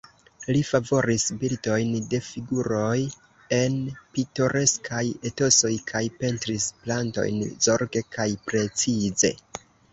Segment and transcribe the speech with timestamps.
[0.55, 2.95] Li favoris bildojn de figuroj
[3.59, 3.77] en
[4.17, 9.35] pitoreskaj etosoj kaj pentris plantojn zorge kaj precize.